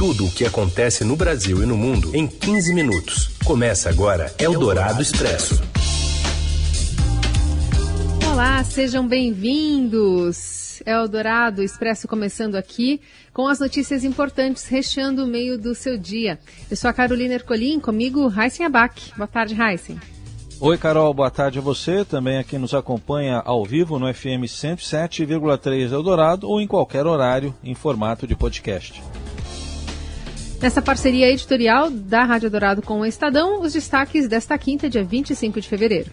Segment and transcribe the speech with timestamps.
[0.00, 3.36] tudo o que acontece no Brasil e no mundo em 15 minutos.
[3.44, 5.60] Começa agora Eldorado Expresso.
[8.26, 10.80] Olá, sejam bem-vindos.
[10.86, 12.98] Eldorado Expresso começando aqui
[13.34, 16.38] com as notícias importantes recheando o meio do seu dia.
[16.70, 19.12] Eu sou a Carolina Ercolim, comigo Raíssen Abac.
[19.14, 20.00] Boa tarde, Raíssen.
[20.58, 25.92] Oi, Carol, boa tarde a você, também aqui nos acompanha ao vivo no FM 107,3
[25.92, 29.02] Eldorado ou em qualquer horário em formato de podcast.
[30.60, 35.58] Nessa parceria editorial da Rádio Dourado com o Estadão, os destaques desta quinta, dia 25
[35.58, 36.10] de fevereiro.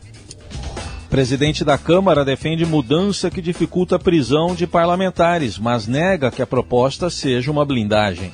[1.09, 6.47] Presidente da Câmara defende mudança que dificulta a prisão de parlamentares, mas nega que a
[6.47, 8.31] proposta seja uma blindagem.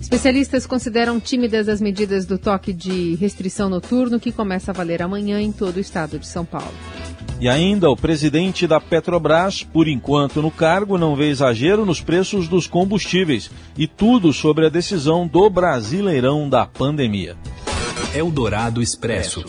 [0.00, 5.40] Especialistas consideram tímidas as medidas do toque de restrição noturno que começa a valer amanhã
[5.40, 6.74] em todo o estado de São Paulo.
[7.40, 12.46] E ainda, o presidente da Petrobras, por enquanto no cargo, não vê exagero nos preços
[12.46, 17.38] dos combustíveis e tudo sobre a decisão do Brasileirão da pandemia.
[18.14, 19.42] Eldorado Expresso.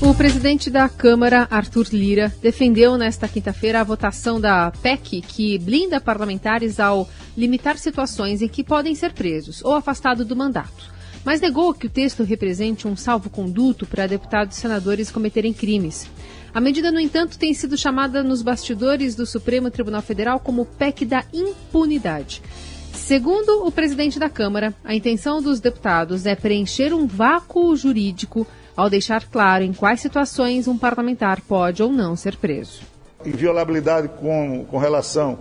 [0.00, 6.00] O presidente da Câmara, Arthur Lira, defendeu nesta quinta-feira a votação da PEC que blinda
[6.00, 10.99] parlamentares ao limitar situações em que podem ser presos ou afastados do mandato.
[11.24, 16.08] Mas negou que o texto represente um salvo-conduto para deputados e senadores cometerem crimes.
[16.52, 21.04] A medida, no entanto, tem sido chamada nos bastidores do Supremo Tribunal Federal como PEC
[21.04, 22.42] da impunidade.
[22.92, 28.88] Segundo o presidente da Câmara, a intenção dos deputados é preencher um vácuo jurídico ao
[28.90, 32.80] deixar claro em quais situações um parlamentar pode ou não ser preso.
[33.24, 35.38] Inviolabilidade com, com relação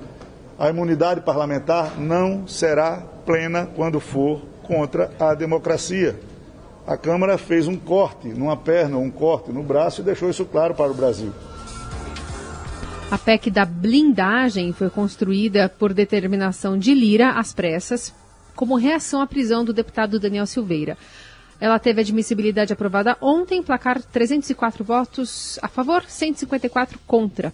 [0.58, 6.20] à imunidade parlamentar não será plena quando for contra a democracia.
[6.86, 10.76] A Câmara fez um corte numa perna, um corte no braço e deixou isso claro
[10.76, 11.34] para o Brasil.
[13.10, 18.14] A PEC da blindagem foi construída por determinação de Lira às pressas,
[18.56, 20.96] como reação à prisão do deputado Daniel Silveira.
[21.60, 27.52] Ela teve admissibilidade aprovada ontem, placar 304 votos a favor, 154 contra.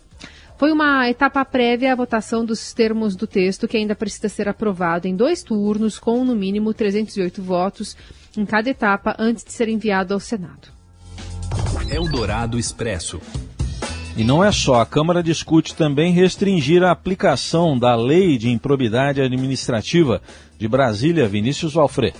[0.58, 5.06] Foi uma etapa prévia à votação dos termos do texto, que ainda precisa ser aprovado
[5.06, 7.98] em dois turnos, com no mínimo 308 votos
[8.38, 10.70] em cada etapa, antes de ser enviado ao Senado.
[11.90, 13.20] Eldorado Expresso.
[14.18, 19.22] E não é só, a Câmara discute também restringir a aplicação da Lei de Improbidade
[19.22, 20.22] Administrativa
[20.58, 22.14] de Brasília, Vinícius Valfré.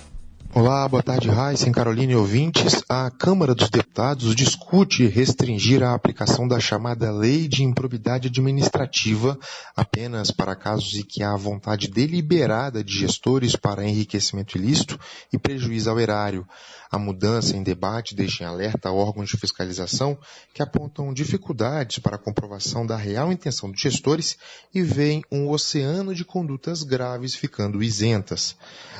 [0.58, 2.82] Olá, boa tarde, Raíssen, Carolina e ouvintes.
[2.88, 9.38] A Câmara dos Deputados discute restringir a aplicação da chamada Lei de Improbidade Administrativa
[9.76, 14.98] apenas para casos em que há vontade deliberada de gestores para enriquecimento ilícito
[15.30, 16.48] e prejuízo ao erário.
[16.90, 20.16] A mudança em debate deixa em alerta órgãos de fiscalização
[20.54, 24.38] que apontam dificuldades para a comprovação da real intenção dos gestores
[24.72, 28.56] e veem um oceano de condutas graves ficando isentas.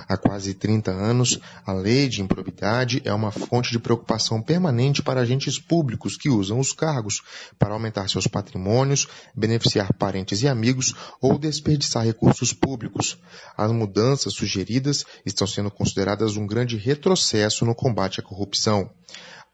[0.09, 5.21] Há quase 30 anos, a lei de improbidade é uma fonte de preocupação permanente para
[5.21, 7.23] agentes públicos que usam os cargos
[7.59, 13.19] para aumentar seus patrimônios, beneficiar parentes e amigos ou desperdiçar recursos públicos.
[13.57, 18.91] As mudanças sugeridas estão sendo consideradas um grande retrocesso no combate à corrupção.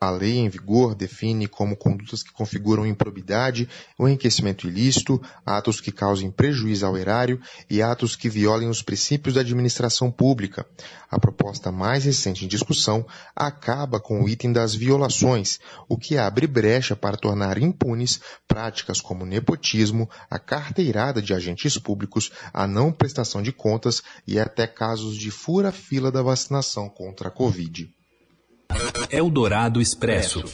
[0.03, 5.93] A lei em vigor define como condutas que configuram improbidade, o enriquecimento ilícito, atos que
[5.93, 7.41] causem prejuízo ao erário
[7.71, 10.67] e atos que violem os princípios da administração pública.
[11.09, 16.49] A proposta mais recente em discussão acaba com o item das violações, o que abre
[16.49, 23.41] brecha para tornar impunes práticas como nepotismo, a carteirada de agentes públicos, a não prestação
[23.41, 27.89] de contas e até casos de fura-fila da vacinação contra a Covid.
[29.10, 30.44] Eldorado Expresso.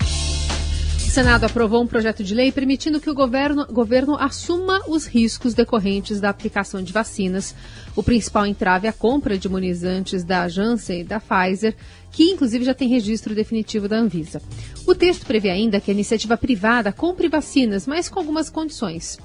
[0.00, 5.52] O Senado aprovou um projeto de lei permitindo que o governo, governo assuma os riscos
[5.52, 7.54] decorrentes da aplicação de vacinas.
[7.94, 11.76] O principal entrave é a compra de imunizantes da Janssen e da Pfizer,
[12.10, 14.40] que inclusive já tem registro definitivo da Anvisa.
[14.86, 19.18] O texto prevê ainda que a iniciativa privada compre vacinas, mas com algumas condições.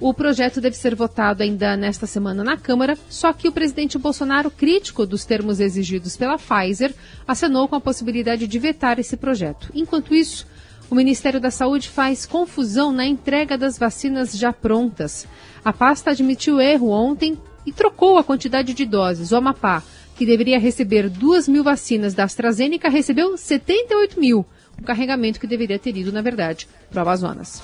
[0.00, 4.50] O projeto deve ser votado ainda nesta semana na Câmara, só que o presidente Bolsonaro,
[4.50, 6.92] crítico dos termos exigidos pela Pfizer,
[7.26, 9.70] acenou com a possibilidade de vetar esse projeto.
[9.72, 10.46] Enquanto isso,
[10.90, 15.26] o Ministério da Saúde faz confusão na entrega das vacinas já prontas.
[15.64, 19.30] A pasta admitiu erro ontem e trocou a quantidade de doses.
[19.30, 19.82] O Amapá,
[20.16, 24.44] que deveria receber 2 mil vacinas da AstraZeneca, recebeu 78 mil.
[24.78, 27.62] Um carregamento que deveria ter ido, na verdade, para o Amazonas.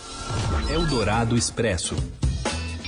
[0.70, 1.96] Eldorado Expresso.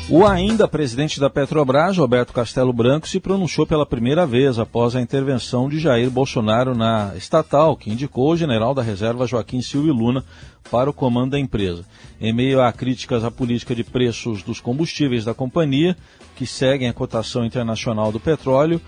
[0.09, 5.01] O ainda presidente da Petrobras, Roberto Castelo Branco, se pronunciou pela primeira vez após a
[5.01, 10.25] intervenção de Jair Bolsonaro na estatal, que indicou o general da reserva Joaquim Silvio Luna
[10.71, 11.85] para o comando da empresa.
[12.21, 15.97] Em meio a críticas à política de preços dos combustíveis da companhia,
[16.35, 18.81] que seguem a cotação internacional do petróleo,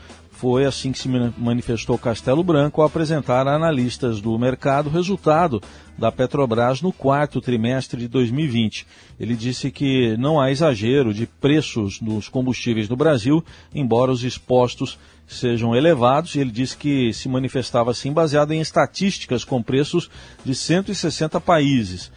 [0.45, 5.59] foi assim que se manifestou Castelo Branco ao apresentar a analistas do mercado o resultado
[5.97, 8.87] da Petrobras no quarto trimestre de 2020.
[9.19, 13.43] Ele disse que não há exagero de preços dos combustíveis no Brasil,
[13.75, 19.63] embora os expostos sejam elevados, ele disse que se manifestava assim baseado em estatísticas com
[19.63, 20.11] preços
[20.45, 22.13] de 160 países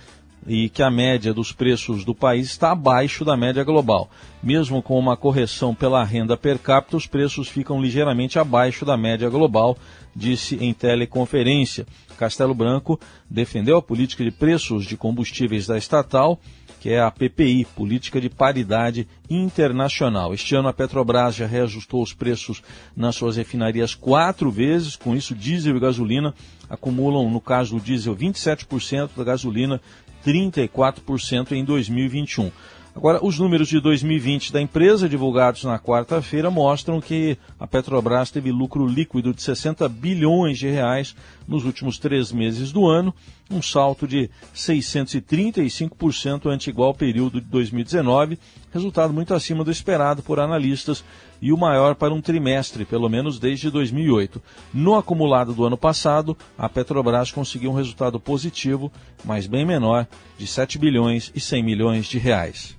[0.48, 4.10] e que a média dos preços do país está abaixo da média global.
[4.42, 9.30] Mesmo com uma correção pela renda per capita, os preços ficam ligeiramente abaixo da média
[9.30, 9.78] global,
[10.16, 11.86] disse em teleconferência.
[12.18, 13.00] Castelo Branco
[13.30, 16.40] defendeu a política de preços de combustíveis da estatal,
[16.80, 20.34] que é a PPI, Política de Paridade Internacional.
[20.34, 22.62] Este ano a Petrobras já reajustou os preços
[22.96, 26.34] nas suas refinarias quatro vezes, com isso diesel e gasolina
[26.70, 29.82] acumulam, no caso do diesel, 27%, da gasolina
[30.28, 32.52] 34% em 2021.
[32.94, 38.52] Agora, os números de 2020 da empresa, divulgados na quarta-feira, mostram que a Petrobras teve
[38.52, 41.16] lucro líquido de 60 bilhões de reais
[41.48, 43.14] nos últimos três meses do ano,
[43.50, 48.38] um salto de 635% ante igual período de 2019,
[48.74, 51.04] resultado muito acima do esperado por analistas
[51.42, 54.42] e o maior para um trimestre, pelo menos desde 2008.
[54.74, 58.92] No acumulado do ano passado, a Petrobras conseguiu um resultado positivo,
[59.24, 60.08] mas bem menor,
[60.38, 62.76] de 7 bilhões e 100 milhões de reais.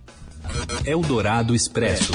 [0.84, 2.12] Eldorado Expresso.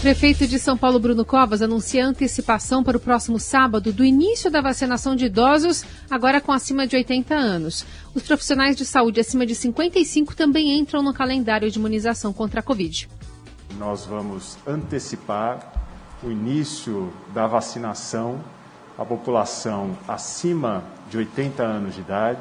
[0.00, 4.62] Prefeito de São Paulo, Bruno Covas, anuncia antecipação para o próximo sábado do início da
[4.62, 7.84] vacinação de idosos, agora com acima de 80 anos.
[8.14, 12.62] Os profissionais de saúde acima de 55 também entram no calendário de imunização contra a
[12.62, 13.10] Covid.
[13.78, 15.70] Nós vamos antecipar
[16.22, 18.42] o início da vacinação
[18.96, 22.40] à população acima de 80 anos de idade,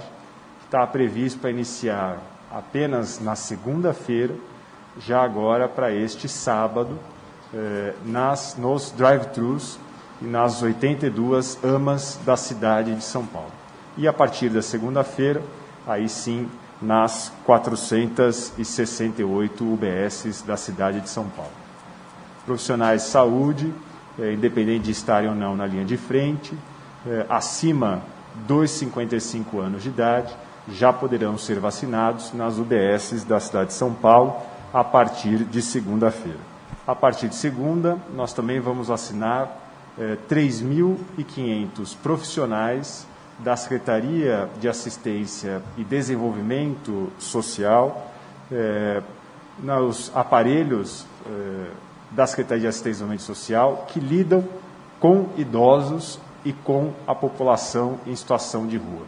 [0.59, 4.33] que está previsto para iniciar apenas na segunda-feira
[4.97, 6.97] já agora para este sábado,
[7.53, 9.79] eh, nas, nos drive-thrus
[10.21, 13.51] e nas 82 AMAs da cidade de São Paulo.
[13.97, 15.41] E a partir da segunda-feira,
[15.87, 16.47] aí sim,
[16.81, 21.51] nas 468 UBSs da cidade de São Paulo.
[22.45, 23.73] Profissionais de saúde,
[24.17, 26.57] eh, independente de estarem ou não na linha de frente,
[27.05, 28.01] eh, acima
[28.47, 30.33] dos 55 anos de idade,
[30.67, 34.35] já poderão ser vacinados nas UBSs da cidade de São Paulo
[34.73, 36.48] a partir de segunda-feira.
[36.89, 39.61] A partir de segunda, nós também vamos assinar
[39.95, 43.05] eh, 3.500 profissionais
[43.37, 48.11] da Secretaria de Assistência e Desenvolvimento Social,
[48.51, 49.03] eh,
[49.59, 51.69] nos aparelhos eh,
[52.09, 54.43] da Secretaria de Assistência e Desenvolvimento Social que lidam
[54.99, 59.05] com idosos e com a população em situação de rua.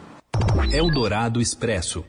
[0.70, 2.04] Eldorado Expresso.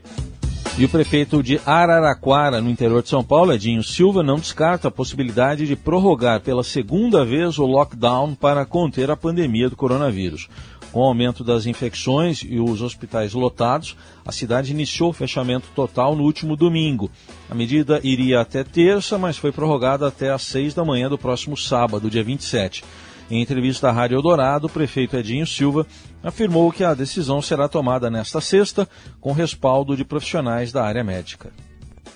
[0.76, 4.90] E o prefeito de Araraquara, no interior de São Paulo, Edinho Silva, não descarta a
[4.90, 10.48] possibilidade de prorrogar pela segunda vez o lockdown para conter a pandemia do coronavírus.
[10.90, 16.16] Com o aumento das infecções e os hospitais lotados, a cidade iniciou o fechamento total
[16.16, 17.08] no último domingo.
[17.48, 21.56] A medida iria até terça, mas foi prorrogada até às seis da manhã do próximo
[21.56, 22.82] sábado, dia 27.
[23.30, 25.86] Em entrevista à Rádio Eldorado, o prefeito Edinho Silva
[26.22, 28.86] afirmou que a decisão será tomada nesta sexta,
[29.18, 31.50] com respaldo de profissionais da área médica.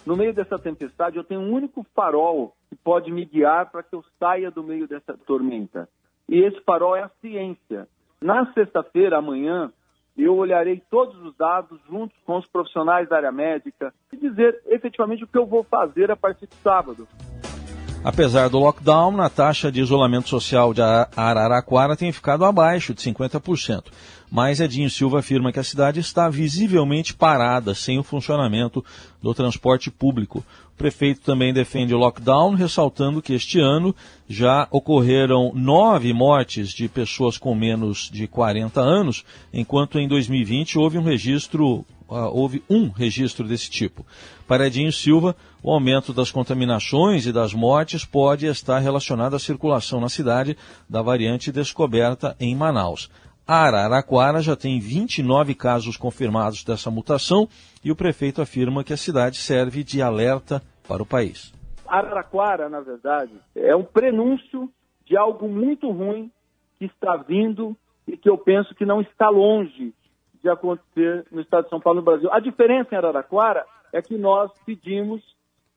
[0.04, 3.94] No meio dessa tempestade, eu tenho um único farol que pode me guiar para que
[3.94, 5.88] eu saia do meio dessa tormenta.
[6.28, 7.88] E esse farol é a ciência.
[8.20, 9.72] Na sexta-feira, amanhã,
[10.16, 15.24] eu olharei todos os dados junto com os profissionais da área médica e dizer efetivamente
[15.24, 17.08] o que eu vou fazer a partir de sábado.
[18.04, 23.86] Apesar do lockdown, a taxa de isolamento social de Araraquara tem ficado abaixo de 50%.
[24.30, 28.84] Mas Edinho Silva afirma que a cidade está visivelmente parada, sem o funcionamento
[29.20, 30.44] do transporte público.
[30.74, 33.94] O prefeito também defende o lockdown, ressaltando que este ano
[34.28, 40.98] já ocorreram nove mortes de pessoas com menos de 40 anos, enquanto em 2020 houve
[40.98, 44.06] um registro houve um registro desse tipo.
[44.46, 50.00] Para Edinho Silva, o aumento das contaminações e das mortes pode estar relacionado à circulação
[50.00, 50.56] na cidade
[50.88, 53.10] da variante descoberta em Manaus.
[53.46, 57.48] Araraquara já tem 29 casos confirmados dessa mutação
[57.82, 61.52] e o prefeito afirma que a cidade serve de alerta para o país.
[61.86, 64.70] Araraquara, na verdade, é um prenúncio
[65.06, 66.30] de algo muito ruim
[66.78, 67.74] que está vindo
[68.06, 69.94] e que eu penso que não está longe
[70.42, 72.28] de acontecer no estado de São Paulo, no Brasil.
[72.32, 75.22] A diferença em Araraquara é que nós pedimos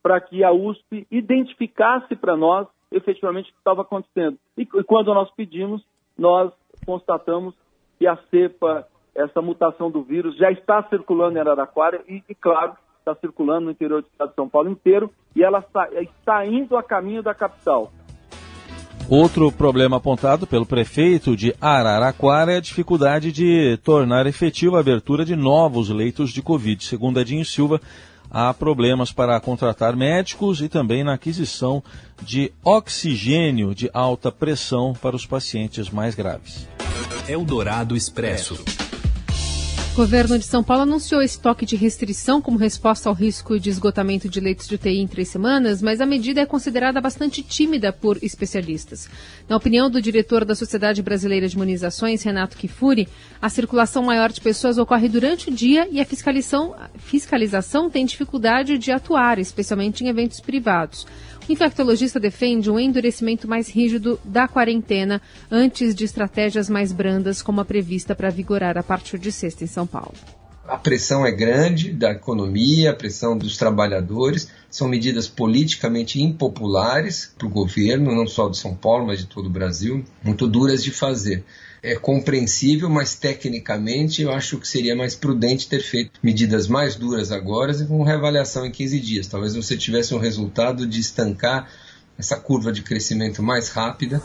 [0.02, 4.38] para que a USP identificasse para nós efetivamente o que estava acontecendo.
[4.58, 5.86] E, e quando nós pedimos,
[6.18, 6.52] nós
[6.86, 7.56] constatamos
[7.98, 12.76] que a cepa, essa mutação do vírus, já está circulando em Araraquara e, e claro,
[13.00, 16.78] está circulando no interior do estado de São Paulo inteiro e ela está, está indo
[16.78, 17.92] a caminho da capital.
[19.12, 25.26] Outro problema apontado pelo prefeito de Araraquara é a dificuldade de tornar efetiva a abertura
[25.26, 26.82] de novos leitos de Covid.
[26.86, 27.82] Segundo Adinho Silva,
[28.30, 31.84] há problemas para contratar médicos e também na aquisição
[32.22, 36.66] de oxigênio de alta pressão para os pacientes mais graves.
[37.28, 38.64] Eldorado Expresso.
[39.92, 44.30] O governo de São Paulo anunciou estoque de restrição como resposta ao risco de esgotamento
[44.30, 48.18] de leitos de UTI em três semanas, mas a medida é considerada bastante tímida por
[48.24, 49.10] especialistas.
[49.50, 53.06] Na opinião do diretor da Sociedade Brasileira de Imunizações, Renato Kifuri,
[53.42, 58.78] a circulação maior de pessoas ocorre durante o dia e a fiscalização, fiscalização tem dificuldade
[58.78, 61.06] de atuar, especialmente em eventos privados.
[61.52, 67.66] Infectologista defende um endurecimento mais rígido da quarentena antes de estratégias mais brandas, como a
[67.66, 70.16] prevista para vigorar a partir de sexta em São Paulo.
[70.66, 74.48] A pressão é grande da economia, a pressão dos trabalhadores.
[74.70, 79.48] São medidas politicamente impopulares para o governo, não só de São Paulo, mas de todo
[79.48, 81.44] o Brasil, muito duras de fazer
[81.84, 87.32] é compreensível, mas tecnicamente eu acho que seria mais prudente ter feito medidas mais duras
[87.32, 89.28] agora e com reavaliação em 15 dias.
[89.28, 91.70] Talvez você tivesse um resultado de estancar
[92.18, 94.22] essa curva de crescimento mais rápida.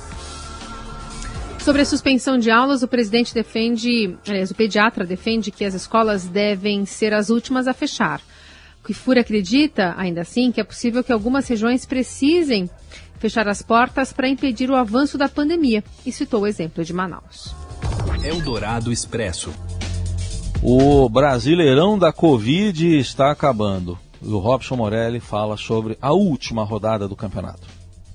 [1.59, 6.27] Sobre a suspensão de aulas, o presidente defende, aliás, o pediatra defende que as escolas
[6.27, 8.21] devem ser as últimas a fechar.
[8.87, 12.71] O Kifuri acredita, ainda assim, que é possível que algumas regiões precisem
[13.19, 17.53] fechar as portas para impedir o avanço da pandemia e citou o exemplo de Manaus.
[18.23, 19.53] Eldorado Expresso.
[20.63, 23.99] O Brasileirão da Covid está acabando.
[24.23, 27.67] E o Robson Morelli fala sobre a última rodada do campeonato.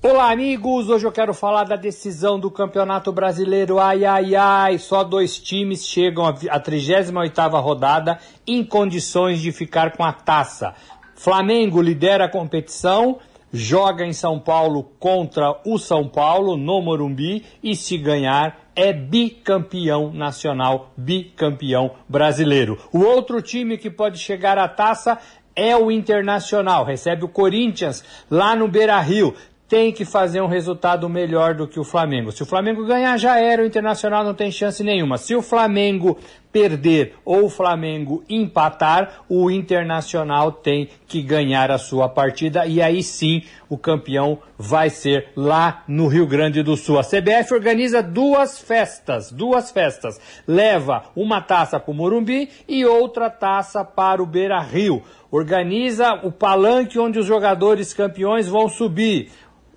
[0.04, 0.90] Olá, amigos!
[0.90, 3.80] Hoje eu quero falar da decisão do Campeonato Brasileiro.
[3.80, 4.80] Ai, ai, ai!
[4.80, 8.18] Só dois times chegam à 38 rodada
[8.48, 10.74] em condições de ficar com a taça.
[11.14, 13.20] Flamengo lidera a competição
[13.54, 20.12] joga em São Paulo contra o São Paulo no Morumbi e se ganhar é bicampeão
[20.12, 22.80] nacional, bicampeão brasileiro.
[22.92, 25.20] O outro time que pode chegar à taça
[25.54, 29.36] é o Internacional, recebe o Corinthians lá no Beira-Rio
[29.72, 32.30] tem que fazer um resultado melhor do que o Flamengo.
[32.30, 35.18] Se o Flamengo ganhar, já era, o Internacional não tem chance nenhuma.
[35.18, 36.18] Se o Flamengo
[36.52, 43.02] perder ou o Flamengo empatar, o Internacional tem que ganhar a sua partida e aí
[43.02, 47.00] sim o campeão vai ser lá no Rio Grande do Sul.
[47.00, 50.20] A CBF organiza duas festas, duas festas.
[50.46, 55.02] Leva uma taça para o Morumbi e outra taça para o Beira Rio.
[55.32, 59.32] Organiza o palanque onde os jogadores campeões vão subir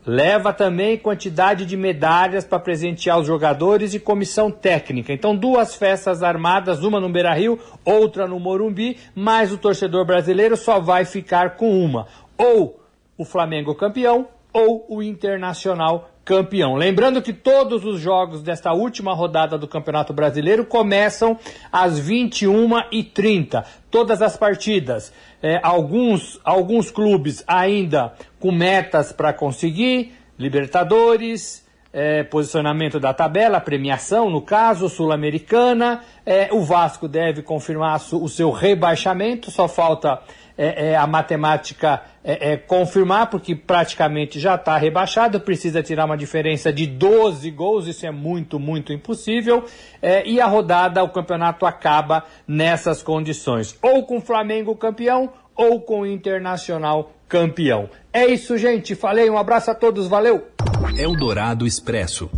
[0.06, 5.12] leva também quantidade de medalhas para presentear os jogadores e comissão técnica.
[5.12, 10.78] Então, duas festas armadas, uma no Beira-Rio, outra no Morumbi, mas o torcedor brasileiro só
[10.78, 12.06] vai ficar com uma.
[12.36, 12.80] Ou
[13.16, 16.74] o Flamengo campeão, ou o Internacional campeão.
[16.74, 21.38] Lembrando que todos os jogos desta última rodada do Campeonato Brasileiro começam
[21.70, 23.64] às 21h30.
[23.90, 25.12] Todas as partidas.
[25.42, 34.28] É, alguns, alguns clubes ainda com metas para conseguir, Libertadores, é, posicionamento da tabela, premiação,
[34.28, 36.00] no caso, Sul-Americana.
[36.26, 40.20] É, o Vasco deve confirmar o seu rebaixamento, só falta
[40.56, 46.16] é, é, a matemática é, é, confirmar, porque praticamente já está rebaixado, precisa tirar uma
[46.16, 49.64] diferença de 12 gols, isso é muito, muito impossível.
[50.00, 55.80] É, e a rodada, o campeonato acaba nessas condições, ou com o Flamengo campeão, ou
[55.80, 57.88] com o Internacional campeão.
[58.12, 58.94] É isso, gente.
[58.94, 60.48] Falei, um abraço a todos, valeu!
[60.96, 62.30] Eldorado Expresso.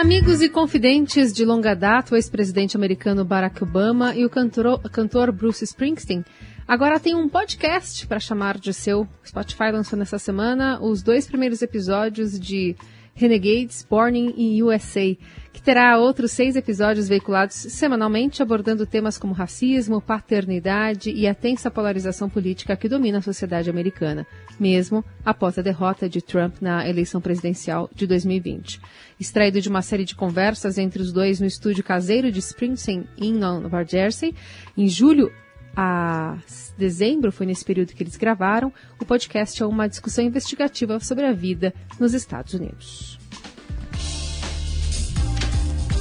[0.00, 5.30] Amigos e confidentes de longa data, o ex-presidente americano Barack Obama e o cantor, cantor
[5.30, 6.24] Bruce Springsteen
[6.66, 9.06] agora têm um podcast para chamar de seu.
[9.22, 12.74] Spotify lançou nessa semana os dois primeiros episódios de
[13.20, 15.14] Renegades, Born in USA,
[15.52, 21.70] que terá outros seis episódios veiculados semanalmente abordando temas como racismo, paternidade e a tensa
[21.70, 24.26] polarização política que domina a sociedade americana,
[24.58, 28.80] mesmo após a derrota de Trump na eleição presidencial de 2020.
[29.20, 33.34] Extraído de uma série de conversas entre os dois no estúdio caseiro de Springsteen, em
[33.34, 34.34] Nova Jersey,
[34.78, 35.30] em julho
[35.76, 36.36] a
[36.76, 41.32] dezembro, foi nesse período que eles gravaram, o podcast é uma discussão investigativa sobre a
[41.32, 43.18] vida nos Estados Unidos.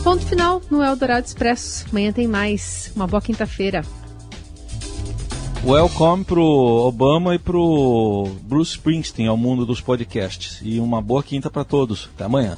[0.03, 1.85] Ponto final no Eldorado Expresso.
[1.89, 2.91] Amanhã tem mais.
[2.95, 3.83] Uma boa quinta-feira.
[5.65, 10.61] Welcome pro Obama e pro Bruce Springsteen ao mundo dos podcasts.
[10.63, 12.09] E uma boa quinta para todos.
[12.15, 12.57] Até amanhã.